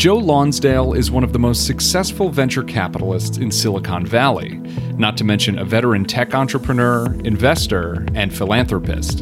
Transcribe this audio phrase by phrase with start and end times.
[0.00, 4.56] Joe Lonsdale is one of the most successful venture capitalists in Silicon Valley,
[4.96, 9.20] not to mention a veteran tech entrepreneur, investor, and philanthropist.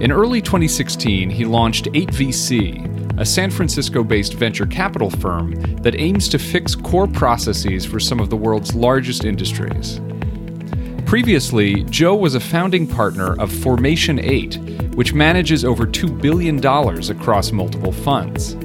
[0.00, 5.52] In early 2016, he launched 8VC, a San Francisco based venture capital firm
[5.82, 10.00] that aims to fix core processes for some of the world's largest industries.
[11.06, 14.56] Previously, Joe was a founding partner of Formation 8,
[14.96, 16.58] which manages over $2 billion
[17.16, 18.56] across multiple funds.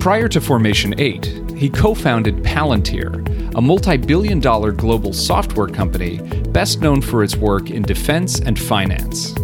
[0.00, 3.26] Prior to Formation 8, he co founded Palantir,
[3.56, 6.18] a multi billion dollar global software company
[6.50, 9.36] best known for its work in defense and finance.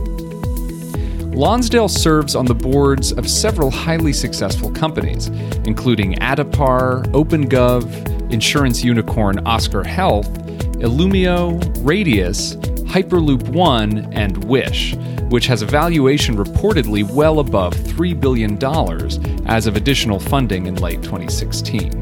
[1.35, 5.27] Lonsdale serves on the boards of several highly successful companies,
[5.67, 10.33] including Addepar, OpenGov, insurance unicorn Oscar Health,
[10.79, 12.55] Illumio, Radius,
[12.95, 14.95] Hyperloop One, and Wish,
[15.29, 18.57] which has a valuation reportedly well above $3 billion
[19.49, 21.93] as of additional funding in late 2016.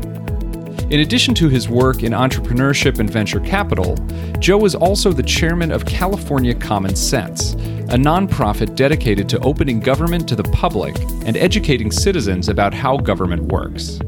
[0.91, 3.97] In addition to his work in entrepreneurship and venture capital,
[4.39, 10.28] Joe is also the chairman of California Common Sense, a nonprofit dedicated to opening government
[10.28, 13.98] to the public and educating citizens about how government works.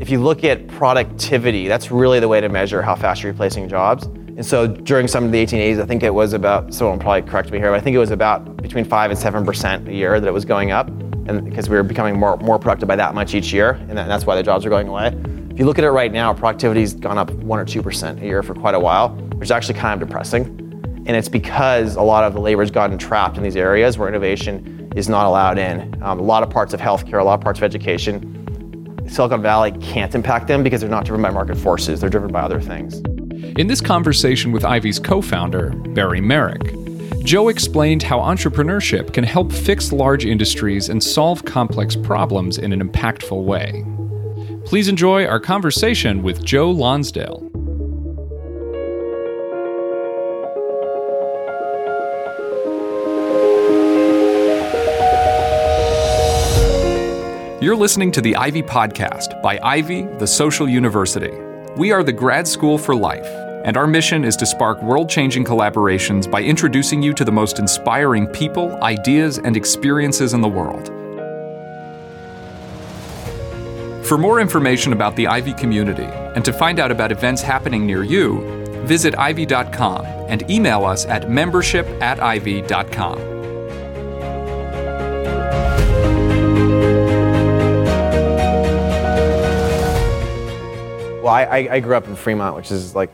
[0.00, 3.70] If you look at productivity, that's really the way to measure how fast you're replacing
[3.70, 4.06] jobs.
[4.36, 7.50] And so during some of the 1880s, I think it was about, someone probably correct
[7.50, 10.28] me here, but I think it was about between 5 and 7% a year that
[10.28, 10.88] it was going up.
[11.28, 14.26] And because we were becoming more, more productive by that much each year, and that's
[14.26, 15.06] why the jobs are going away.
[15.50, 18.42] If you look at it right now, productivity's gone up 1 or 2% a year
[18.42, 20.44] for quite a while, which is actually kind of depressing.
[21.06, 24.92] And it's because a lot of the labor's gotten trapped in these areas where innovation
[24.96, 26.02] is not allowed in.
[26.02, 28.34] Um, a lot of parts of healthcare, a lot of parts of education,
[29.08, 32.42] Silicon Valley can't impact them because they're not driven by market forces, they're driven by
[32.42, 33.00] other things.
[33.36, 36.74] In this conversation with Ivy's co founder, Beri Meric,
[37.22, 42.80] Joe explained how entrepreneurship can help fix large industries and solve complex problems in an
[42.80, 43.84] impactful way.
[44.64, 47.42] Please enjoy our conversation with Joe Lonsdale.
[57.60, 61.45] You're listening to the Ivy Podcast by Ivy, the Social University.
[61.76, 63.26] We are the grad school for life,
[63.66, 67.58] and our mission is to spark world changing collaborations by introducing you to the most
[67.58, 70.86] inspiring people, ideas, and experiences in the world.
[74.06, 78.02] For more information about the Ivy community and to find out about events happening near
[78.02, 78.40] you,
[78.86, 83.35] visit ivy.com and email us at membership at ivy.com.
[91.26, 93.10] Well, I, I grew up in Fremont, which is like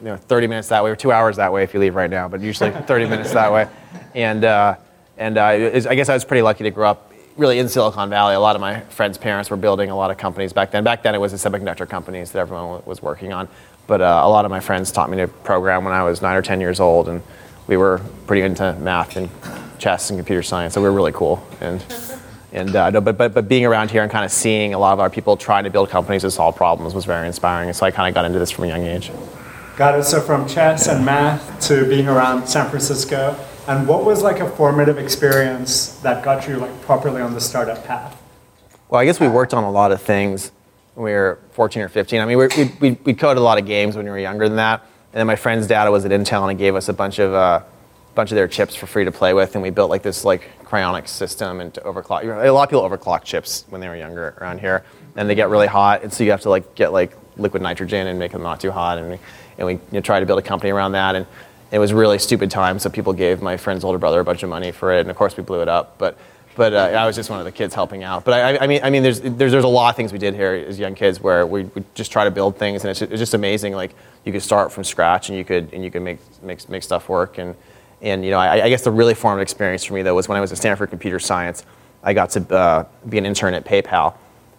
[0.00, 2.10] you know 30 minutes that way, or two hours that way if you leave right
[2.10, 3.66] now, but usually 30 minutes that way.
[4.14, 4.76] And uh,
[5.16, 8.34] and uh, I guess I was pretty lucky to grow up really in Silicon Valley.
[8.34, 10.84] A lot of my friends' parents were building a lot of companies back then.
[10.84, 13.48] Back then, it was the semiconductor companies that everyone was working on.
[13.86, 16.36] But uh, a lot of my friends taught me to program when I was nine
[16.36, 17.22] or ten years old, and
[17.68, 19.30] we were pretty into math and
[19.78, 20.74] chess and computer science.
[20.74, 21.42] So we were really cool.
[21.62, 21.82] And
[22.56, 24.94] and uh, no, but, but but being around here and kind of seeing a lot
[24.94, 27.68] of our people trying to build companies to solve problems was very inspiring.
[27.68, 29.12] And so I kind of got into this from a young age.
[29.76, 30.04] Got it.
[30.04, 34.48] So from chess and math to being around San Francisco and what was like a
[34.48, 38.20] formative experience that got you like properly on the startup path?
[38.88, 40.50] Well, I guess we worked on a lot of things
[40.94, 42.20] when we were 14 or 15.
[42.20, 42.48] I mean, we
[42.80, 44.80] we we coded a lot of games when we were younger than that.
[45.12, 47.34] And then my friend's dad was at Intel and he gave us a bunch of
[47.34, 47.60] uh,
[48.16, 50.50] bunch of their chips for free to play with, and we built like this like
[50.64, 52.22] cryonics system and to overclock.
[52.22, 54.82] You know, a lot of people overclock chips when they were younger around here,
[55.14, 58.08] and they get really hot, and so you have to like get like liquid nitrogen
[58.08, 59.18] and make them not too hot, and we,
[59.58, 61.14] and we you know, try to build a company around that.
[61.14, 61.26] And
[61.70, 64.48] it was really stupid time, so people gave my friend's older brother a bunch of
[64.48, 65.98] money for it, and of course we blew it up.
[65.98, 66.18] But
[66.56, 68.24] but uh, I was just one of the kids helping out.
[68.24, 70.34] But I, I mean, I mean, there's, there's there's a lot of things we did
[70.34, 73.34] here as young kids where we, just try to build things, and it's it's just
[73.34, 73.74] amazing.
[73.74, 73.94] Like
[74.24, 77.08] you could start from scratch, and you could and you could make make make stuff
[77.10, 77.36] work.
[77.36, 77.54] And
[78.02, 80.36] and you know, I, I guess the really formative experience for me though was when
[80.36, 81.64] I was at Stanford Computer Science.
[82.02, 84.14] I got to uh, be an intern at PayPal,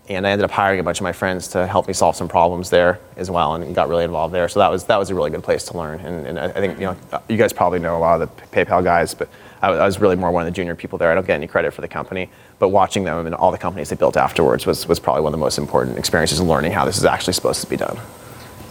[0.10, 2.28] and I ended up hiring a bunch of my friends to help me solve some
[2.28, 4.50] problems there as well, and got really involved there.
[4.50, 6.00] So that was that was a really good place to learn.
[6.00, 6.98] And, and I think you know
[7.30, 9.30] you guys probably know a lot of the PayPal guys, but
[9.62, 11.12] I, I, was really more one of the junior people there.
[11.12, 12.30] I don't get any credit for the company,
[12.60, 15.40] but watching them and all the companies they built afterwards was was probably one of
[15.40, 17.98] the most important experiences in learning how this is actually supposed to be done.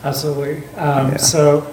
[0.03, 0.67] Absolutely.
[0.75, 1.17] Um, yeah.
[1.17, 1.73] So.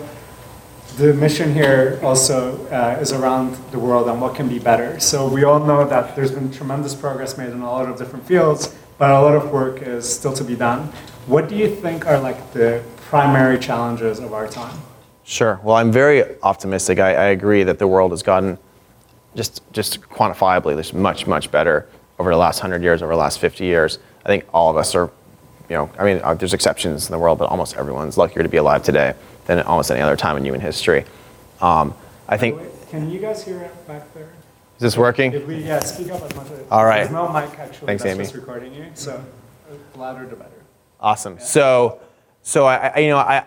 [0.98, 5.00] The mission here also uh, is around the world and what can be better.
[5.00, 8.28] So we all know that there's been tremendous progress made in a lot of different
[8.28, 10.94] fields, but a lot of work is still to be done.
[11.26, 14.80] What do you think are like the primary challenges of our time?
[15.24, 15.60] Sure.
[15.64, 17.00] Well, I'm very optimistic.
[17.00, 18.60] I, I agree that the world has gotten
[19.36, 21.88] just just quantifiably much much better
[22.20, 23.98] over the last hundred years, over the last 50 years.
[24.24, 25.10] I think all of us are
[25.70, 28.50] you know, I mean, uh, there's exceptions in the world, but almost everyone's luckier to
[28.50, 31.06] be alive today than at almost any other time in human history.
[31.62, 31.94] Um,
[32.28, 32.60] I think.
[32.90, 34.30] Can you guys hear it back there?
[34.78, 35.34] Is this working?
[35.34, 36.60] If we, yeah, speak up as much as.
[36.70, 37.02] All right.
[37.02, 37.88] There's no mic actually.
[37.88, 38.24] Thanks, Amy.
[38.24, 39.24] just recording you, so
[39.96, 40.52] louder the better.
[41.00, 41.40] Awesome.
[41.40, 42.00] So,
[42.42, 43.46] so I, I, you know, I,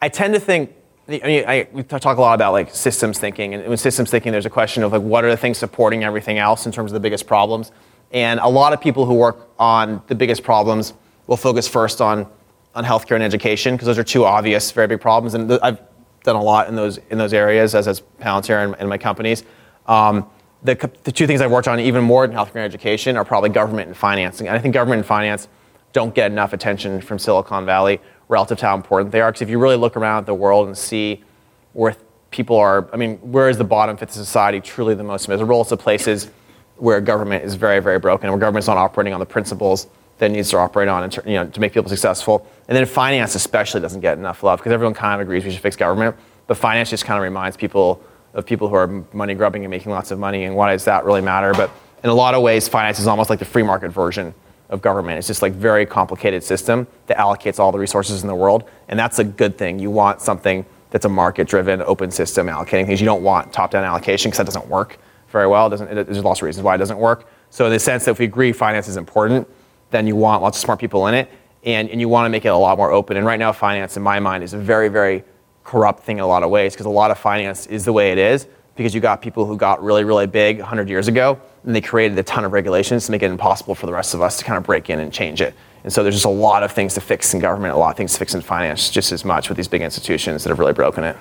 [0.00, 0.74] I tend to think.
[1.08, 4.30] I mean, I, we talk a lot about like systems thinking, and with systems thinking,
[4.30, 6.94] there's a question of like what are the things supporting everything else in terms of
[6.94, 7.72] the biggest problems.
[8.12, 10.92] And a lot of people who work on the biggest problems
[11.26, 12.26] will focus first on
[12.74, 15.34] on healthcare and education because those are two obvious, very big problems.
[15.34, 15.80] And th- I've
[16.22, 19.44] done a lot in those in those areas as as Palantir and, and my companies.
[19.86, 20.28] Um,
[20.62, 23.48] the, the two things I've worked on even more than healthcare and education are probably
[23.48, 24.46] government and financing.
[24.46, 25.48] And I think government and finance
[25.92, 29.30] don't get enough attention from Silicon Valley relative to how important they are.
[29.30, 31.24] Because if you really look around the world and see
[31.72, 31.96] where
[32.30, 35.62] people are, I mean, where is the bottom fifth of society truly the most miserable?
[35.62, 36.30] It's the places
[36.76, 39.88] where government is very, very broken, and where government's not operating on the principles
[40.20, 42.46] that needs to operate on you know, to make people successful.
[42.68, 45.62] And then finance especially doesn't get enough love because everyone kind of agrees we should
[45.62, 46.14] fix government,
[46.46, 48.02] but finance just kind of reminds people
[48.34, 51.04] of people who are money grubbing and making lots of money, and why does that
[51.04, 51.52] really matter?
[51.52, 51.70] But
[52.04, 54.32] in a lot of ways, finance is almost like the free market version
[54.68, 55.18] of government.
[55.18, 58.96] It's just like very complicated system that allocates all the resources in the world, and
[58.96, 59.80] that's a good thing.
[59.80, 63.00] You want something that's a market-driven, open system allocating things.
[63.00, 64.98] You don't want top-down allocation because that doesn't work
[65.30, 65.66] very well.
[65.66, 67.26] It doesn't, it, there's lots of reasons why it doesn't work.
[67.50, 69.48] So in the sense that if we agree finance is important,
[69.90, 71.30] then you want lots of smart people in it,
[71.64, 73.16] and, and you want to make it a lot more open.
[73.16, 75.24] And right now, finance, in my mind, is a very, very
[75.64, 78.12] corrupt thing in a lot of ways because a lot of finance is the way
[78.12, 78.46] it is
[78.76, 82.18] because you got people who got really, really big 100 years ago and they created
[82.18, 84.56] a ton of regulations to make it impossible for the rest of us to kind
[84.56, 85.54] of break in and change it.
[85.84, 87.96] And so there's just a lot of things to fix in government, a lot of
[87.96, 90.72] things to fix in finance, just as much with these big institutions that have really
[90.72, 91.16] broken it.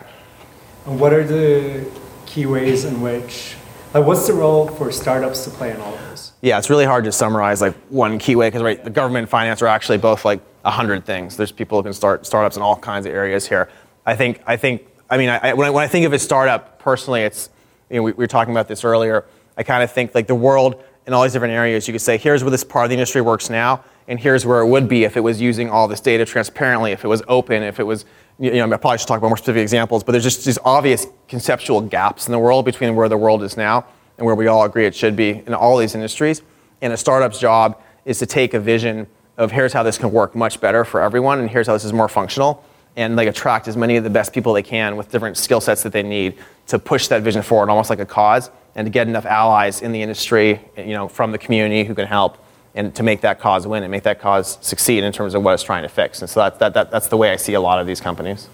[0.86, 1.86] And what are the
[2.26, 3.56] key ways in which,
[3.94, 6.09] like, what's the role for startups to play in all of this?
[6.42, 9.30] Yeah, it's really hard to summarize like one key way because right, the government and
[9.30, 11.36] finance are actually both like a hundred things.
[11.36, 13.70] There's people who can start startups in all kinds of areas here.
[14.06, 16.80] I think, I think, I mean, I, when, I, when I think of a startup
[16.80, 17.50] personally, it's,
[17.90, 19.26] you know, we, we were talking about this earlier.
[19.58, 21.88] I kind of think like the world in all these different areas.
[21.88, 24.62] You could say, here's where this part of the industry works now, and here's where
[24.62, 27.64] it would be if it was using all this data transparently, if it was open,
[27.64, 28.06] if it was,
[28.38, 31.08] you know, I probably should talk about more specific examples, but there's just these obvious
[31.28, 33.86] conceptual gaps in the world between where the world is now
[34.20, 36.42] and where we all agree it should be in all these industries.
[36.82, 39.08] And a startup's job is to take a vision
[39.38, 41.94] of here's how this can work much better for everyone, and here's how this is
[41.94, 42.64] more functional,
[42.98, 45.82] and like attract as many of the best people they can with different skill sets
[45.84, 46.38] that they need
[46.68, 49.94] to push that vision forward, almost like a cause, and to get enough allies in
[49.94, 52.38] the industry, you know, from the community who can help,
[52.76, 55.54] and to make that cause win and make that cause succeed in terms of what
[55.54, 56.22] it's trying to fix.
[56.22, 58.50] And so that, that, that, that's the way I see a lot of these companies.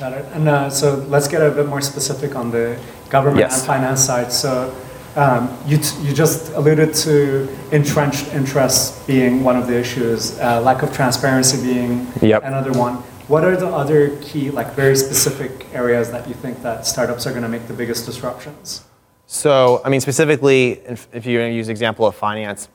[0.00, 0.24] Got it.
[0.32, 2.78] And uh, so let's get a bit more specific on the
[3.10, 3.58] government Yes.
[3.58, 4.32] and finance side.
[4.32, 4.74] So
[5.16, 10.60] um, you, t- you just alluded to entrenched interests being one of the issues, uh,
[10.60, 12.42] lack of transparency being Yep.
[12.44, 12.94] another one.
[13.28, 17.30] What are the other key, like very specific areas that you think that startups are
[17.30, 18.84] going to make the biggest disruptions?
[19.26, 22.68] So, I mean, specifically, if, if you use example of finance,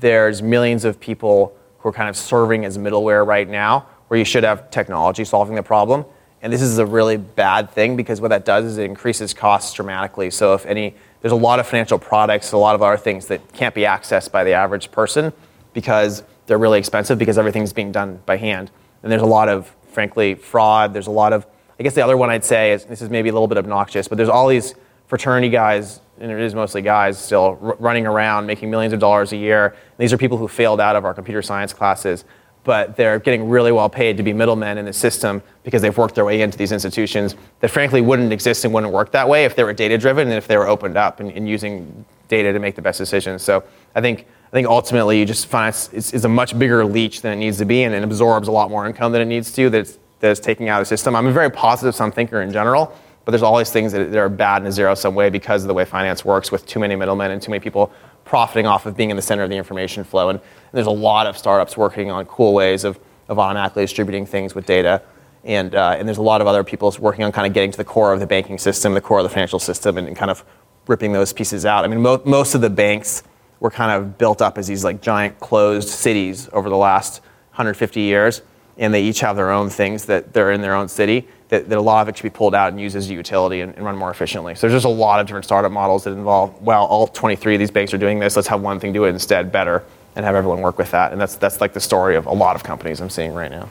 [0.00, 4.24] there's millions of people who are kind of serving as middleware right now, where you
[4.24, 6.04] should have technology solving the problem.
[6.42, 9.72] And this is a really bad thing because what that does is it increases costs
[9.72, 10.30] dramatically.
[10.30, 10.94] So if any,
[11.24, 14.30] there's a lot of financial products, a lot of other things that can't be accessed
[14.30, 15.32] by the average person
[15.72, 18.70] because they're really expensive because everything's being done by hand.
[19.02, 20.92] And there's a lot of, frankly, fraud.
[20.92, 21.46] There's a lot of,
[21.80, 24.06] I guess the other one I'd say is, this is maybe a little bit obnoxious,
[24.06, 24.74] but there's all these
[25.06, 29.32] fraternity guys, and it is mostly guys still, r- running around making millions of dollars
[29.32, 29.68] a year.
[29.68, 32.26] And these are people who failed out of our computer science classes,
[32.64, 36.14] but they're getting really well paid to be middlemen in the system because they've worked
[36.14, 39.54] their way into these institutions that frankly wouldn't exist and wouldn't work that way if
[39.54, 42.58] they were data driven and if they were opened up and, and using data to
[42.58, 43.42] make the best decisions.
[43.42, 43.62] So
[43.94, 47.22] I think I think ultimately you just find it's, it's, it's a much bigger leech
[47.22, 49.52] than it needs to be and it absorbs a lot more income than it needs
[49.52, 51.14] to that's, that is taking out of the system.
[51.16, 54.18] I'm a very positive sum thinker in general, but there's all these things that, that
[54.18, 56.78] are bad in a zero sum way because of the way finance works with too
[56.78, 57.92] many middlemen and too many people
[58.24, 60.28] profiting off of being in the center of the information flow.
[60.28, 64.26] And, and there's a lot of startups working on cool ways of, of automatically distributing
[64.26, 65.02] things with data.
[65.44, 67.76] And, uh, and there's a lot of other people working on kind of getting to
[67.76, 70.30] the core of the banking system, the core of the financial system, and, and kind
[70.30, 70.44] of
[70.86, 71.84] ripping those pieces out.
[71.84, 73.22] I mean, mo- most of the banks
[73.60, 77.20] were kind of built up as these like giant closed cities over the last
[77.52, 78.42] 150 years,
[78.78, 81.28] and they each have their own things that they're in their own city.
[81.50, 83.60] That, that a lot of it should be pulled out and used as a utility
[83.60, 84.54] and, and run more efficiently.
[84.54, 86.60] So there's just a lot of different startup models that involve.
[86.62, 88.34] Well, all 23 of these banks are doing this.
[88.34, 89.82] Let's have one thing do it instead better,
[90.16, 91.12] and have everyone work with that.
[91.12, 93.68] And that's that's like the story of a lot of companies I'm seeing right now.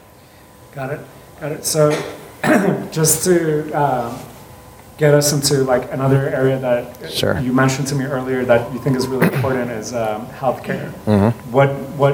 [0.73, 0.99] Got it.
[1.39, 1.65] Got it.
[1.65, 1.89] So
[2.91, 4.19] just to um,
[4.97, 7.39] get us into like another area that Sure.
[7.39, 10.91] you mentioned to me earlier that you think is really important is um, healthcare.
[11.05, 11.51] Mm-hmm.
[11.51, 12.13] What what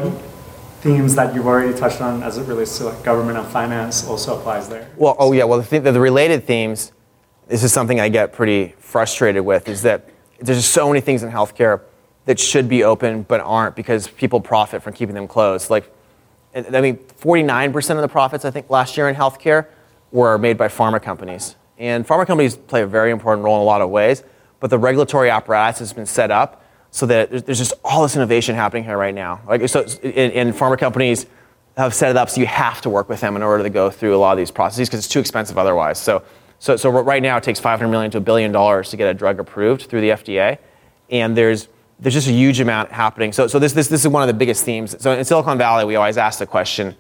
[0.82, 4.38] themes that you've already touched on as it relates to like government and finance also
[4.38, 4.90] applies there.
[4.96, 5.44] Well, oh yeah.
[5.44, 6.92] Well, the, th- the related themes.
[7.48, 9.68] This is something I get pretty frustrated with.
[9.68, 10.10] Is that
[10.40, 11.82] there's just so many things in healthcare
[12.26, 15.70] that should be open but aren't because people profit from keeping them closed.
[15.70, 15.92] Like,
[16.54, 19.66] I mean, 49% of the profits I think last year in healthcare
[20.12, 23.66] were made by pharma companies, and pharma companies play a very important role in a
[23.66, 24.24] lot of ways.
[24.60, 28.56] But the regulatory apparatus has been set up so that there's just all this innovation
[28.56, 29.42] happening here right now.
[29.48, 31.26] Like, so, and, and pharma companies
[31.78, 33.90] have set it up so you have to work with them in order to go
[33.90, 36.00] through a lot of these processes because it's too expensive otherwise.
[36.00, 36.24] So,
[36.58, 39.14] so, so right now it takes 500 million to a billion dollars to get a
[39.14, 40.58] drug approved through the FDA,
[41.10, 41.70] and there's
[42.00, 43.34] there's just a huge amount happening.
[43.34, 44.96] So, so this, this, this is one of the biggest themes.
[45.00, 46.96] So in Silicon Valley, we always ask the question,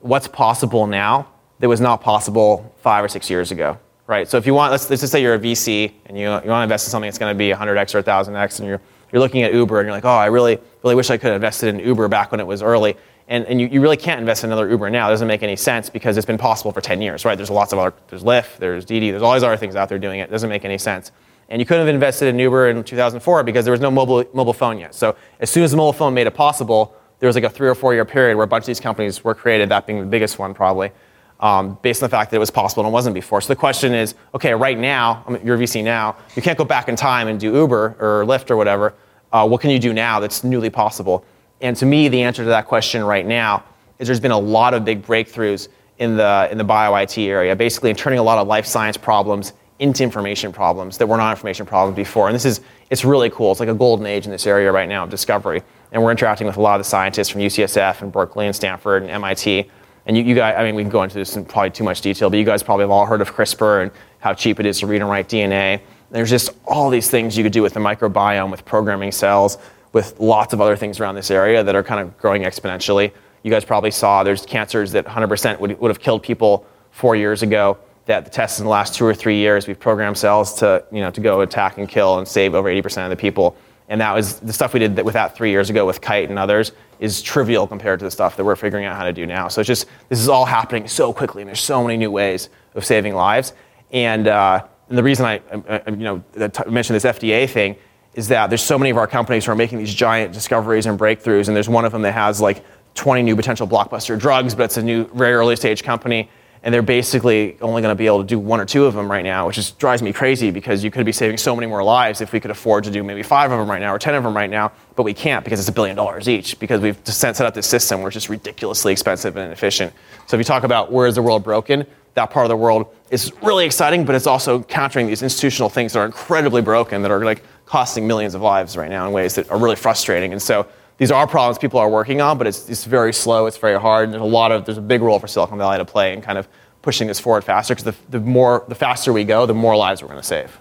[0.00, 3.78] what's possible now that was not possible five or six years ago?
[4.06, 4.28] Right.
[4.28, 6.44] So if you want, let's, let's just say you're a VC and you, you want
[6.44, 8.80] to invest in something that's going to be 100x or 1000x, and you're
[9.12, 11.36] you're looking at Uber and you're like, oh, I really, really wish I could have
[11.36, 12.96] invested in Uber back when it was early.
[13.28, 15.08] And, and you, you really can't invest in another Uber now.
[15.08, 17.36] It doesn't make any sense because it's been possible for 10 years, right?
[17.36, 19.98] There's lots of other, there's Lyft, there's Didi, there's all these other things out there
[19.98, 20.24] doing it.
[20.24, 21.12] It doesn't make any sense.
[21.50, 24.52] And you couldn't have invested in Uber in 2004 because there was no mobile, mobile
[24.52, 24.94] phone yet.
[24.94, 27.68] So as soon as the mobile phone made it possible, there was like a three
[27.68, 30.06] or four year period where a bunch of these companies were created, that being the
[30.06, 30.90] biggest one probably,
[31.40, 33.40] um, based on the fact that it was possible and it wasn't before.
[33.40, 36.64] So the question is, okay, right now, I you're a VC now, you can't go
[36.64, 38.94] back in time and do Uber or Lyft or whatever
[39.32, 41.24] uh, what can you do now that's newly possible?
[41.60, 43.64] And to me, the answer to that question right now
[43.98, 45.68] is there's been a lot of big breakthroughs
[45.98, 48.96] in the, in the bio IT area, basically in turning a lot of life science
[48.96, 52.28] problems into information problems that were not information problems before.
[52.28, 53.50] And this is, it's really cool.
[53.52, 55.62] It's like a golden age in this area right now of discovery.
[55.92, 59.02] And we're interacting with a lot of the scientists from UCSF and Berkeley and Stanford
[59.02, 59.70] and MIT.
[60.08, 62.00] And you, you guys, I mean, we can go into this in probably too much
[62.00, 64.80] detail, but you guys probably have all heard of CRISPR and how cheap it is
[64.80, 65.82] to read and write DNA.
[66.10, 69.58] There's just all these things you could do with the microbiome, with programming cells,
[69.92, 73.12] with lots of other things around this area that are kind of growing exponentially.
[73.42, 77.42] You guys probably saw there's cancers that 100% would, would have killed people four years
[77.42, 77.76] ago.
[78.06, 81.02] That the tests in the last two or three years, we've programmed cells to, you
[81.02, 83.54] know, to go attack and kill and save over 80% of the people.
[83.88, 86.38] And that was the stuff we did with that three years ago with Kite and
[86.38, 89.48] others is trivial compared to the stuff that we're figuring out how to do now.
[89.48, 92.50] So it's just, this is all happening so quickly, and there's so many new ways
[92.74, 93.54] of saving lives.
[93.90, 96.22] And, uh, and the reason I, I, I you know,
[96.68, 97.76] mentioned this FDA thing
[98.14, 100.98] is that there's so many of our companies who are making these giant discoveries and
[100.98, 102.64] breakthroughs, and there's one of them that has like
[102.94, 106.28] 20 new potential blockbuster drugs, but it's a new, very early stage company,
[106.62, 109.10] and they're basically only going to be able to do one or two of them
[109.10, 111.82] right now, which just drives me crazy because you could be saving so many more
[111.82, 114.14] lives if we could afford to do maybe five of them right now or 10
[114.14, 116.98] of them right now, but we can't because it's a billion dollars each because we've
[117.04, 119.92] set up this system it's just ridiculously expensive and inefficient.
[120.26, 122.86] So if you talk about where is the world broken, that part of the world
[123.10, 127.10] is really exciting, but it's also countering these institutional things that are incredibly broken that
[127.10, 130.32] are like costing millions of lives right now in ways that are really frustrating.
[130.32, 130.66] And so
[130.98, 134.04] these are problems people are working on, but it's, it's very slow, it's very hard,
[134.04, 136.20] and there's a lot of there's a big role for Silicon Valley to play in
[136.20, 136.46] kind of
[136.82, 140.02] pushing this forward faster because the, the more the faster we go, the more lives
[140.02, 140.58] we're going to save.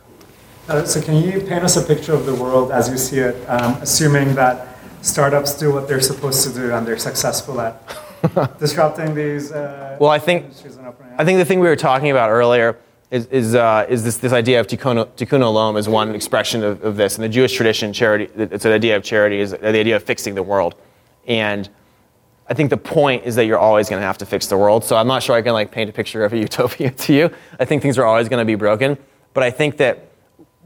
[0.70, 3.36] Uh, so can you paint us a picture of the world as you see it,
[3.48, 7.82] um, assuming that startups do what they're supposed to do and they're successful at
[8.60, 9.52] disrupting these.
[9.52, 10.46] Uh, well, I think
[11.18, 12.78] I think the thing we were talking about earlier
[13.10, 16.84] is is, uh, is this this idea of tikkun, tikkun olam is one expression of,
[16.84, 17.94] of this in the Jewish tradition.
[17.94, 20.76] Charity, it's an idea of charity is the idea of fixing the world,
[21.26, 21.70] and
[22.50, 24.84] I think the point is that you're always going to have to fix the world.
[24.84, 27.30] So I'm not sure I can like paint a picture of a utopia to you.
[27.60, 28.98] I think things are always going to be broken,
[29.34, 30.12] but I think that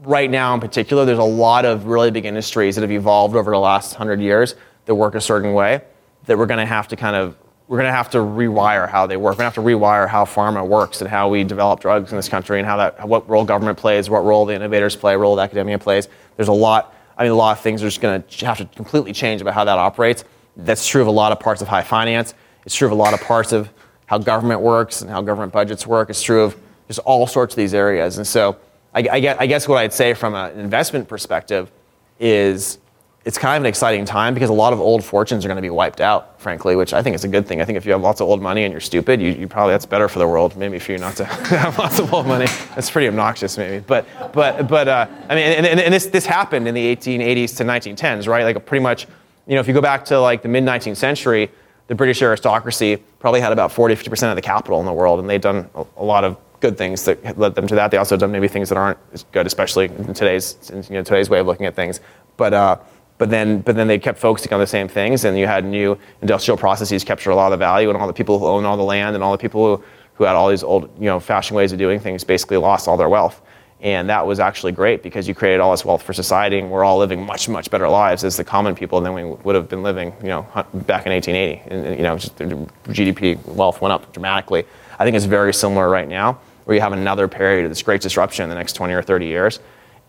[0.02, 3.50] right now in particular, there's a lot of really big industries that have evolved over
[3.50, 4.56] the last hundred years
[4.86, 5.82] that work a certain way
[6.26, 7.36] that we're going to have to kind of
[7.72, 9.32] we're going to have to rewire how they work.
[9.32, 12.18] We're going to have to rewire how pharma works and how we develop drugs in
[12.18, 15.36] this country and how that what role government plays, what role the innovators play, role
[15.36, 16.06] the academia plays.
[16.36, 16.94] There's a lot.
[17.16, 19.54] I mean, a lot of things are just going to have to completely change about
[19.54, 20.24] how that operates.
[20.54, 22.34] That's true of a lot of parts of high finance.
[22.66, 23.70] It's true of a lot of parts of
[24.04, 26.10] how government works and how government budgets work.
[26.10, 26.54] It's true of
[26.88, 28.18] just all sorts of these areas.
[28.18, 28.58] And so,
[28.94, 31.72] I, I guess what I'd say from an investment perspective
[32.20, 32.76] is
[33.24, 35.62] it's kind of an exciting time because a lot of old fortunes are going to
[35.62, 37.60] be wiped out, frankly, which I think is a good thing.
[37.60, 39.74] I think if you have lots of old money and you're stupid, you, you probably
[39.74, 40.56] that's better for the world.
[40.56, 42.46] Maybe for you not to have lots of old money.
[42.74, 43.84] That's pretty obnoxious, maybe.
[43.86, 47.56] But but but uh, I mean, and, and, and, this this happened in the 1880s
[47.58, 48.42] to 1910s, right?
[48.42, 49.06] Like pretty much,
[49.46, 51.48] you know, if you go back to like the mid 19th century,
[51.86, 55.20] the British aristocracy probably had about 40 50 percent of the capital in the world,
[55.20, 57.90] and they'd done a, a lot of good things that led them to that.
[57.90, 61.02] They also done maybe things that aren't as good, especially in today's in, you know,
[61.02, 62.00] today's way of looking at things.
[62.36, 62.76] But uh,
[63.18, 65.96] but then but then they kept focusing on the same things and you had new
[66.20, 68.76] industrial processes capture a lot of the value and all the people who own all
[68.76, 71.56] the land and all the people who, who had all these old you know fashioned
[71.56, 73.40] ways of doing things basically lost all their wealth
[73.82, 76.84] And that was actually great because you created all this wealth for society, and we're
[76.84, 79.82] all living much, much better lives as the common people than we would have been
[79.82, 80.42] living, you know,
[80.72, 81.62] back in 1880.
[81.66, 84.64] And, you know, just GDP wealth went up dramatically.
[85.00, 88.00] I think it's very similar right now, where you have another period of this great
[88.00, 89.58] disruption in the next 20 or 30 years,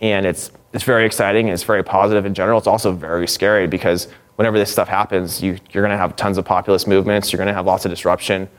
[0.03, 2.57] and it's it's very exciting and it's very positive in general.
[2.57, 6.37] It's also very scary because whenever this stuff happens, you, you're going to have tons
[6.37, 7.31] of populist movements.
[7.31, 8.49] You're going to have lots of disruption.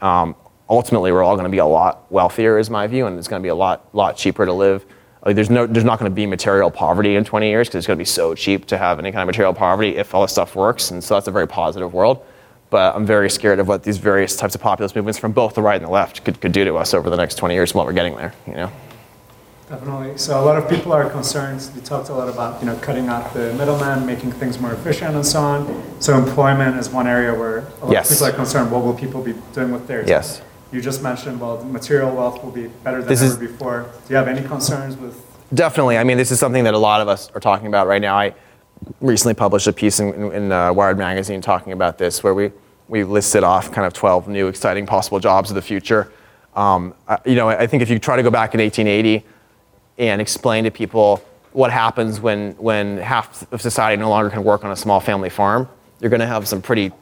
[0.00, 0.34] Um,
[0.68, 3.40] ultimately we're all going to be a lot wealthier, is my view, and it's going
[3.40, 4.84] to be a lot lot cheaper to live.
[5.24, 7.86] Like there's no there's not going to be material poverty in 20 years because it's
[7.86, 10.32] going to be so cheap to have any kind of material poverty if all this
[10.32, 12.24] stuff works, and so that's a very positive world.
[12.70, 15.62] But I'm very scared of what these various types of populist movements from both the
[15.62, 17.86] right and the left could, could do to us over the next 20 years while
[17.86, 18.34] we're getting there.
[18.46, 18.72] You know.
[19.68, 20.16] Definitely.
[20.16, 21.70] So a lot of people are concerned.
[21.74, 25.14] We talked a lot about you know cutting out the middleman, making things more efficient,
[25.14, 26.00] and so on.
[26.00, 28.10] So employment is one area where a lot yes.
[28.10, 28.70] of people are concerned.
[28.70, 30.08] What will people be doing with their time?
[30.08, 30.40] Yes.
[30.72, 33.90] You just mentioned, well, material wealth will be better than this ever is, before.
[34.06, 35.22] Do you have any concerns with?
[35.52, 35.98] Definitely.
[35.98, 38.16] I mean, this is something that a lot of us are talking about right now.
[38.18, 38.34] I
[39.00, 42.52] recently published a piece in, in, in uh, Wired magazine talking about this, where we
[42.88, 46.10] we listed off kind of 12 new exciting possible jobs of the future.
[46.54, 49.26] Um, I, you know, I think if you try to go back in 1880
[49.98, 54.64] and explain to people what happens when when half of society no longer can work
[54.64, 55.68] on a small family farm,
[56.00, 56.92] you're going to have some pretty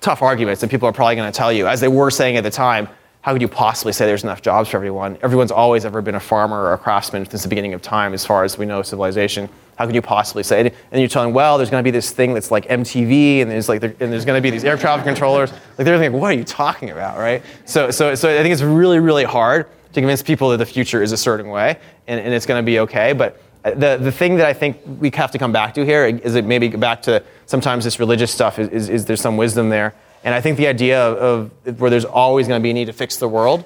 [0.00, 2.44] tough arguments, and people are probably going to tell you, as they were saying at
[2.44, 2.88] the time
[3.26, 5.18] how could you possibly say there's enough jobs for everyone?
[5.20, 8.24] Everyone's always ever been a farmer or a craftsman since the beginning of time, as
[8.24, 9.48] far as we know civilization.
[9.74, 10.74] How could you possibly say it?
[10.92, 13.68] And you're telling, well, there's going to be this thing that's like MTV, and there's
[13.68, 15.50] like, and there's going to be these air traffic controllers.
[15.50, 17.42] Like they're thinking, what are you talking about, right?
[17.64, 21.02] So, so, so I think it's really, really hard to convince people that the future
[21.02, 23.12] is a certain way, and, and it's going to be okay.
[23.12, 26.06] But uh, the, the thing that I think we have to come back to here
[26.06, 29.68] is it maybe back to sometimes this religious stuff is, is, is there's some wisdom
[29.68, 29.94] there
[30.26, 32.86] and I think the idea of, of where there's always going to be a need
[32.86, 33.64] to fix the world,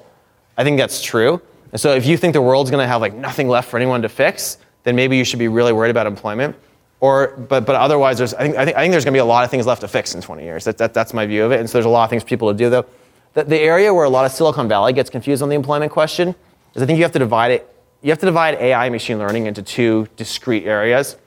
[0.55, 1.41] I think that's true.
[1.71, 4.03] And so if you think the world's going to have like nothing left for anyone
[4.03, 6.55] to fix, then maybe you should be really worried about employment.
[6.99, 9.21] Or, but, but otherwise, there's, I, think, I, think, I think there's going to be
[9.21, 10.65] a lot of things left to fix in 20 years.
[10.65, 11.59] That, that, that's my view of it.
[11.59, 12.85] And so there's a lot of things people to do, though.
[13.33, 16.35] The, the area where a lot of Silicon Valley gets confused on the employment question
[16.75, 17.67] is I think you have to divide it.
[18.01, 21.17] You have to divide AI and machine learning into two discrete areas.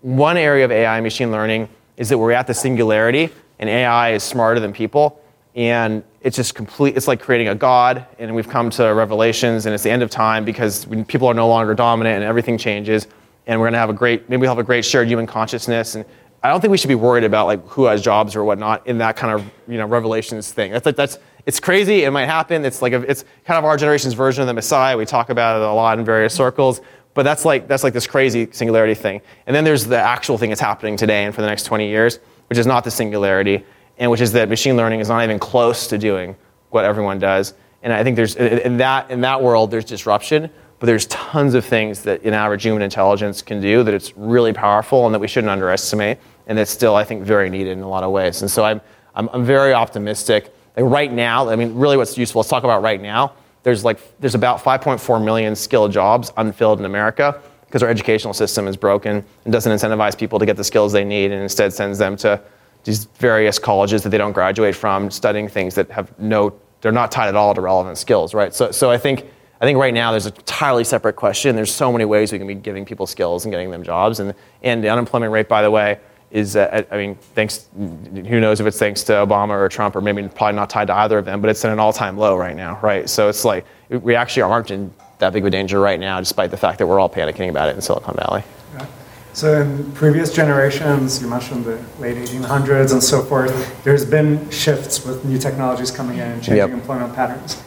[0.00, 4.12] One area of AI and machine learning is that we're at the singularity and AI
[4.12, 5.20] is smarter than people.
[5.54, 8.06] And it's just complete, it's like creating a God.
[8.18, 11.34] And we've come to Revelations, and it's the end of time because when people are
[11.34, 13.08] no longer dominant and everything changes.
[13.46, 15.94] And we're going to have a great, maybe we'll have a great shared human consciousness.
[15.94, 16.04] And
[16.42, 18.98] I don't think we should be worried about like who has jobs or whatnot in
[18.98, 20.72] that kind of you know Revelations thing.
[20.72, 22.04] That's like that's it's crazy.
[22.04, 22.64] It might happen.
[22.64, 24.96] It's like a, it's kind of our generation's version of the Messiah.
[24.96, 26.80] We talk about it a lot in various circles.
[27.14, 29.20] But that's like that's like this crazy singularity thing.
[29.46, 32.20] And then there's the actual thing that's happening today and for the next 20 years
[32.48, 33.64] which is not the singularity,
[33.98, 36.36] and which is that machine learning is not even close to doing
[36.70, 37.54] what everyone does.
[37.82, 41.64] And I think there's in that in that world there's disruption, but there's tons of
[41.64, 45.28] things that an average human intelligence can do that it's really powerful and that we
[45.28, 48.42] shouldn't underestimate, and that's still I think very needed in a lot of ways.
[48.42, 48.80] And so I'm
[49.14, 50.54] I'm, I'm very optimistic.
[50.76, 52.40] Right now, I mean, really, what's useful?
[52.40, 53.32] Let's talk about right now.
[53.64, 58.66] There's like there's about 5.4 million skilled jobs unfilled in America because our educational system
[58.66, 61.98] is broken and doesn't incentivize people to get the skills they need and instead sends
[61.98, 62.40] them to
[62.84, 67.12] these various colleges that they don't graduate from studying things that have no they're not
[67.12, 69.26] tied at all to relevant skills right so, so i think
[69.60, 72.46] i think right now there's a entirely separate question there's so many ways we can
[72.46, 75.70] be giving people skills and getting them jobs and, and the unemployment rate by the
[75.70, 75.98] way
[76.30, 80.00] is uh, i mean thanks who knows if it's thanks to obama or trump or
[80.00, 82.56] maybe probably not tied to either of them but it's at an all-time low right
[82.56, 85.98] now right so it's like we actually aren't in that big of a danger right
[85.98, 88.42] now, despite the fact that we're all panicking about it in Silicon Valley.
[88.74, 88.86] Yeah.
[89.32, 95.04] So in previous generations, you mentioned the late 1800s and so forth, there's been shifts
[95.04, 96.70] with new technologies coming in and changing yep.
[96.70, 97.62] employment patterns.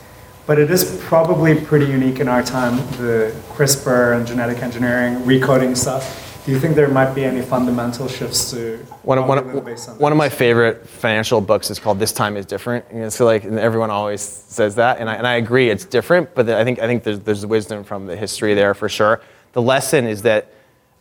[0.45, 5.77] But it is probably pretty unique in our time, the CRISPR and genetic engineering, recoding
[5.77, 9.99] stuff do you think there might be any fundamental shifts to one of, one, of,
[9.99, 12.83] one of my favorite financial books is called This Time is Different.
[12.89, 16.33] And it's like and everyone always says that, and I, and I agree it's different,
[16.33, 19.21] but I think, I think there's, there's wisdom from the history there for sure.
[19.53, 20.51] The lesson is that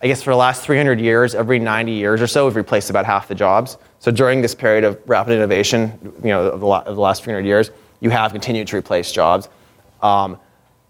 [0.02, 3.06] I guess for the last 300 years, every 90 years or so, we've replaced about
[3.06, 3.78] half the jobs.
[3.98, 7.46] So during this period of rapid innovation, you know, of the, of the last 300
[7.46, 7.70] years,
[8.00, 9.48] you have continued to replace jobs.
[10.02, 10.38] Um,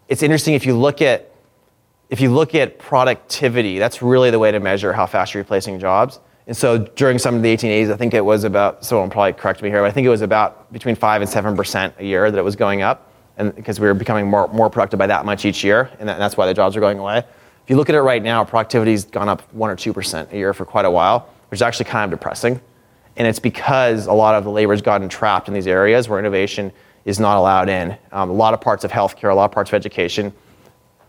[0.08, 1.30] it's interesting if you look at
[2.10, 5.78] if you look at productivity, that's really the way to measure how fast you're replacing
[5.78, 6.18] jobs.
[6.48, 9.62] And so during some of the 1880s, I think it was about, someone probably correct
[9.62, 12.36] me here, but I think it was about between 5 and 7% a year that
[12.36, 13.12] it was going up.
[13.36, 16.14] And because we were becoming more, more productive by that much each year, and, that,
[16.14, 17.18] and that's why the jobs are going away.
[17.18, 20.52] If you look at it right now, productivity's gone up 1 or 2% a year
[20.52, 22.60] for quite a while, which is actually kind of depressing.
[23.16, 26.72] And it's because a lot of the labor's gotten trapped in these areas where innovation
[27.04, 27.96] is not allowed in.
[28.12, 30.32] Um, a lot of parts of healthcare, a lot of parts of education,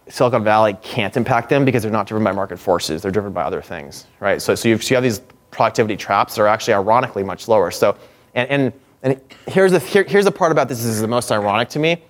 [0.09, 3.01] Silicon Valley can't impact them because they're not driven by market forces.
[3.01, 4.41] They're driven by other things, right?
[4.41, 7.71] So, so, you have these productivity traps that are actually ironically much lower.
[7.71, 7.95] So,
[8.35, 8.73] and, and,
[9.03, 12.03] and here's, the, here, here's the part about this is the most ironic to me,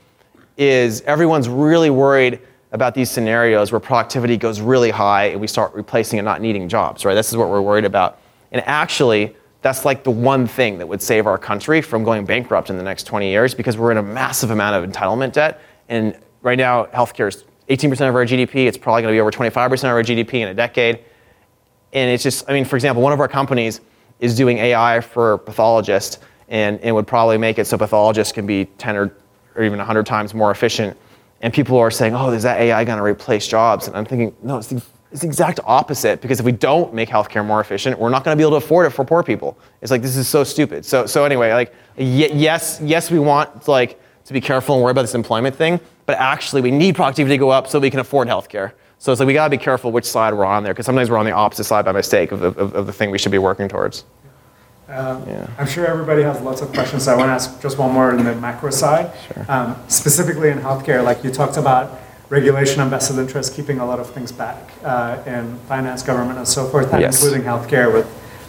[0.57, 2.39] is everyone's really worried
[2.71, 6.69] about these scenarios where productivity goes really high and we start replacing and not needing
[6.69, 7.15] jobs, right?
[7.15, 8.19] This is what we're worried about.
[8.51, 12.69] And actually, that's like the one thing that would save our country from going bankrupt
[12.69, 15.62] in the next 20 years because we're in a massive amount of entitlement debt.
[15.88, 18.65] And right now, healthcare is 18% of our GDP.
[18.65, 21.00] It's probably going to be over 25% of our GDP in a decade.
[21.93, 23.82] And it's just, I mean, for example, one of our companies
[24.19, 28.65] is doing AI for pathologists and, and would probably make it so pathologists can be
[28.65, 29.15] 10 or,
[29.56, 30.97] or even 100 times more efficient.
[31.41, 33.88] And people are saying, oh, is that AI going to replace jobs?
[33.88, 37.10] And I'm thinking, no, it's the, it's the exact opposite because if we don't make
[37.10, 39.58] healthcare more efficient, we're not going to be able to afford it for poor people.
[39.82, 40.86] It's like, this is so stupid.
[40.86, 44.91] So, so anyway, like, y- yes, yes, we want like, to be careful and worry
[44.91, 48.00] about this employment thing, but actually we need productivity to go up so we can
[48.00, 48.71] afford healthcare.
[49.00, 51.10] So it's like we got to be careful which side we're on there because sometimes
[51.10, 53.32] we're on the opposite side by mistake of the, of, of the thing we should
[53.32, 54.06] be working towards.
[54.88, 55.47] Um, yeah.
[55.58, 57.06] I'm sure everybody has lots of questions.
[57.06, 59.12] So I want to ask just one more on the macro side.
[59.34, 59.45] Sure.
[59.50, 62.00] Um, specifically in healthcare, like you talked about
[62.31, 66.47] regulation on vested interest keeping a lot of things back uh, in finance, government, and
[66.47, 67.21] so forth, and yes.
[67.21, 68.07] including healthcare with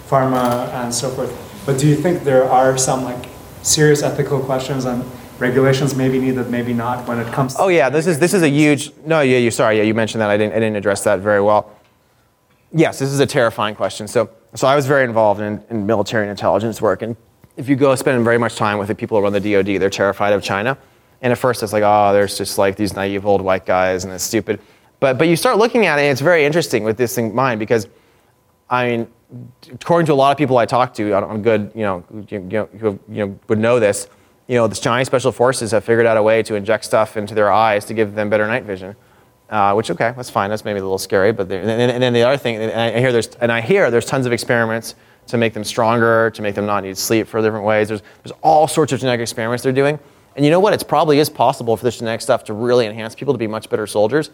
[0.09, 1.31] pharma and so forth.
[1.67, 3.29] But do you think there are some like
[3.63, 5.05] serious ethical questions and
[5.43, 7.55] regulations maybe needed, maybe not when it comes.
[7.55, 8.93] To oh yeah, this is this is a huge.
[9.05, 10.31] No, yeah, you sorry, yeah, you mentioned that.
[10.31, 11.71] I didn't I didn't address that very well.
[12.73, 14.09] Yes, this is a terrifying question.
[14.09, 17.17] So so I was very involved in, in military and intelligence work, and
[17.57, 19.91] if you go spend very much time with the people who run the DoD, they're
[19.91, 20.79] terrified of China.
[21.23, 24.13] And at first it's like, oh, there's just like these naive old white guys and
[24.13, 24.61] it's stupid.
[25.01, 27.59] But but you start looking at it, and it's very interesting with this in mind
[27.59, 27.89] because,
[28.69, 29.09] I mean,
[29.73, 32.69] according to a lot of people I talk to on, good, you know, you, you
[32.73, 34.09] know, you know, would know this
[34.53, 37.35] you know, the Chinese special forces have figured out a way to inject stuff into
[37.35, 38.95] their eyes to give them better night vision.
[39.49, 40.49] Uh, which okay, that's fine.
[40.49, 43.13] That's maybe a little scary, but and, and, then the other thing, and I hear
[43.13, 44.95] there's and I hear there's tons of experiments
[45.27, 47.89] to make them stronger, to make them not need sleep for different ways.
[47.89, 49.99] There's there's all sorts of genetic experiments they're doing,
[50.37, 50.73] and you know what?
[50.73, 53.69] It probably is possible for this genetic stuff to really enhance people to be much
[53.69, 54.31] better soldiers.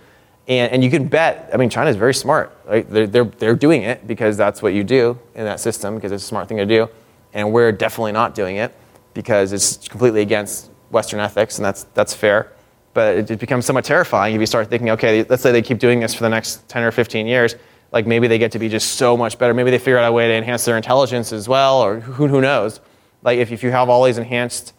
[0.46, 2.56] And, and you can bet, I mean, China's very smart.
[2.66, 2.88] Right?
[2.88, 6.24] They're, they're, they're doing it because that's what you do in that system, because it's
[6.24, 6.88] a smart thing to do.
[7.34, 8.74] And we're definitely not doing it
[9.12, 12.52] because it's completely against Western ethics, and that's, that's fair.
[12.94, 15.78] But it, it becomes somewhat terrifying if you start thinking, okay, let's say they keep
[15.78, 17.56] doing this for the next 10 or 15 years.
[17.92, 19.54] Like maybe they get to be just so much better.
[19.54, 22.40] Maybe they figure out a way to enhance their intelligence as well, or who, who
[22.40, 22.80] knows?
[23.22, 24.74] Like if, if you have all these enhanced,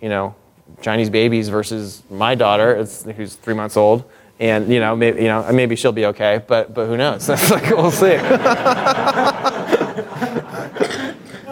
[0.00, 0.34] you know,
[0.80, 4.04] Chinese babies versus my daughter, who's three months old,
[4.38, 7.26] and you know, maybe, you know, maybe she'll be okay, but but who knows?
[7.28, 8.16] That's like we'll see.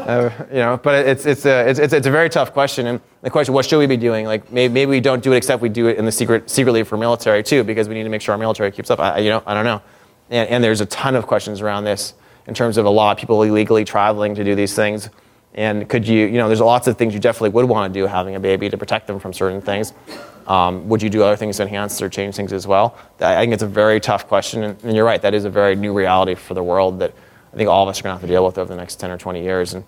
[0.08, 2.86] Uh, you know, but it's, it's, a, it's, it's, a very tough question.
[2.86, 4.24] And the question, what should we be doing?
[4.24, 6.82] Like, maybe, maybe we don't do it except we do it in the secret, secretly
[6.82, 9.00] for military too, because we need to make sure our military keeps up.
[9.00, 9.82] I, you know, I don't know.
[10.30, 12.14] And, and there's a ton of questions around this
[12.46, 15.10] in terms of a lot of people illegally traveling to do these things.
[15.58, 18.06] And could you, you know, there's lots of things you definitely would want to do
[18.06, 19.92] having a baby to protect them from certain things.
[20.46, 22.96] Um, would you do other things to enhance or change things as well?
[23.20, 24.62] I think it's a very tough question.
[24.62, 27.12] And, you're right, that is a very new reality for the world that
[27.52, 28.96] I think all of us are going to have to deal with over the next
[28.96, 29.74] 10 or 20 years.
[29.74, 29.84] And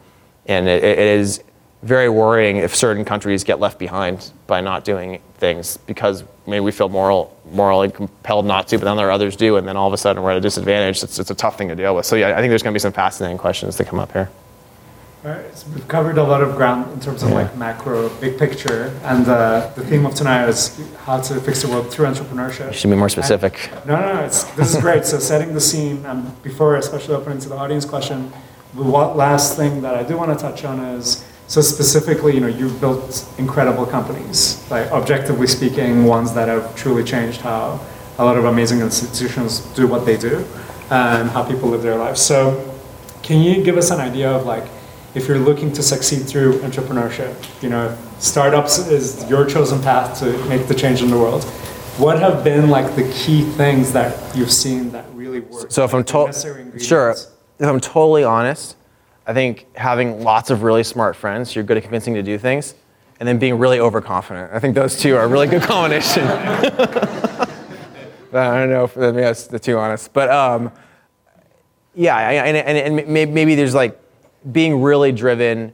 [0.47, 1.43] and it, it is
[1.83, 6.73] very worrying if certain countries get left behind by not doing things because maybe we
[6.73, 9.87] feel moral, morally compelled not to, but then there are others do, and then all
[9.87, 11.03] of a sudden we're at a disadvantage.
[11.03, 12.05] It's, it's a tough thing to deal with.
[12.05, 14.29] So yeah, I think there's going to be some fascinating questions that come up here.
[15.23, 17.35] All right, so we've covered a lot of ground in terms of yeah.
[17.35, 21.69] like macro, big picture, and uh, the theme of tonight is how to fix the
[21.69, 22.69] world through entrepreneurship.
[22.69, 23.69] You should be more specific.
[23.71, 25.05] And, no, no, no this is great.
[25.05, 28.33] so setting the scene, and before especially opening to the audience question,
[28.73, 32.47] the last thing that I do want to touch on is so specifically, you know,
[32.47, 37.79] you've built incredible companies, like objectively speaking, ones that have truly changed how
[38.17, 40.47] a lot of amazing institutions do what they do
[40.89, 42.23] and how people live their lives.
[42.23, 42.75] So,
[43.23, 44.65] can you give us an idea of like,
[45.15, 50.33] if you're looking to succeed through entrepreneurship, you know, startups is your chosen path to
[50.47, 51.45] make the change in the world.
[51.99, 55.71] What have been like the key things that you've seen that really work?
[55.71, 56.35] So if I'm told,
[56.81, 58.77] sure if I'm totally honest,
[59.27, 62.75] I think having lots of really smart friends you're good at convincing to do things,
[63.19, 64.53] and then being really overconfident.
[64.53, 66.25] I think those two are a really good combination.
[68.33, 70.71] I don't know if that's the two honest, but um,
[71.97, 74.00] yeah, and, and, and maybe there's like
[74.51, 75.73] being really driven,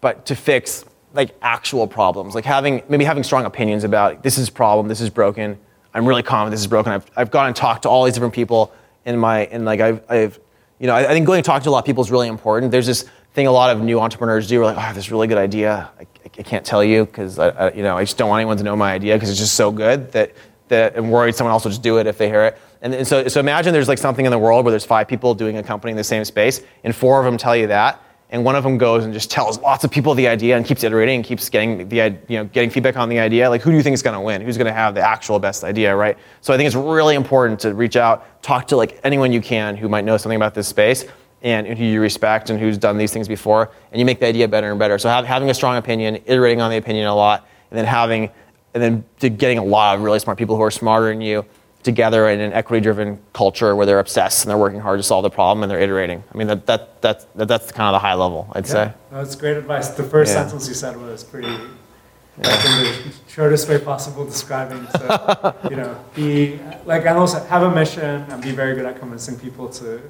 [0.00, 4.50] but to fix like actual problems, like having maybe having strong opinions about this is
[4.50, 5.58] problem, this is broken.
[5.92, 6.92] I'm really confident this is broken.
[6.92, 8.72] I've, I've gone and talked to all these different people
[9.04, 10.40] in my and like I've, I've
[10.78, 12.28] you know, I, I, think going and talking to a lot of people is really
[12.28, 12.72] important.
[12.72, 13.04] There's this
[13.34, 14.60] thing a lot of new entrepreneurs do.
[14.60, 15.90] We're like, oh, I have this really good idea.
[15.98, 18.56] I, I can't tell you because I, I, you know, I just don't want anyone
[18.56, 20.32] to know my idea because it's just so good that
[20.68, 22.58] that, and worried someone else will just do it if they hear it.
[22.82, 25.34] And, and so, so imagine there's like something in the world where there's five people
[25.34, 28.44] doing a company in the same space, and four of them tell you that, and
[28.44, 31.16] one of them goes and just tells lots of people the idea and keeps iterating
[31.16, 33.50] and keeps getting the you know getting feedback on the idea.
[33.50, 34.40] Like who do you think is going to win?
[34.40, 36.16] Who's going to have the actual best idea, right?
[36.40, 39.76] So I think it's really important to reach out, talk to like anyone you can
[39.76, 41.04] who might know something about this space
[41.42, 44.46] and who you respect and who's done these things before, and you make the idea
[44.46, 44.98] better and better.
[44.98, 48.30] So have, having a strong opinion, iterating on the opinion a lot, and then having
[48.72, 49.04] and then
[49.36, 51.44] getting a lot of really smart people who are smarter than you
[51.82, 55.22] together in an equity driven culture where they're obsessed and they're working hard to solve
[55.22, 56.22] the problem and they're iterating.
[56.32, 58.92] I mean, that, that, that, that that's kind of the high level, I'd Yeah, say.
[59.10, 59.88] that's great advice.
[59.88, 60.42] The first Yeah.
[60.42, 64.86] sentence you said was pretty, like in the shortest way possible describing.
[64.98, 68.98] So, you know, be like, and also have a mission and be very good at
[68.98, 70.02] convincing people to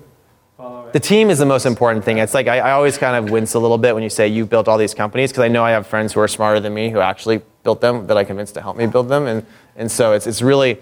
[0.57, 0.93] follow it.
[0.93, 2.19] The team is the most important thing.
[2.19, 4.45] It's like I, I always kind of wince a little bit when you say you
[4.45, 6.91] built all these companies because I know I have friends who are smarter than me
[6.91, 9.27] who actually built them that I convinced to help me build them.
[9.29, 10.81] And, and so it's, it's really,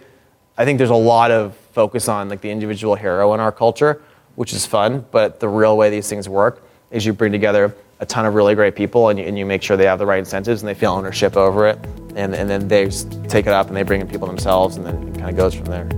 [0.59, 4.03] I think there's a lot of focus on like the individual hero in our culture,
[4.35, 5.07] which is fun.
[5.13, 8.57] But the real way these things work is you bring together a ton of really
[8.57, 10.75] great people and you, and you make sure they have the right incentives and they
[10.75, 11.79] feel ownership over it.
[12.17, 12.91] And, and then they
[13.29, 15.55] take it up and they bring in people themselves and then it kind of goes
[15.55, 15.89] from there.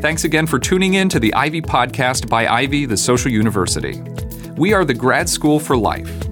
[0.00, 4.00] Thanks again for tuning in to the Ivy Podcast by Ivy, the Social University.
[4.56, 6.25] We are the grad school for life,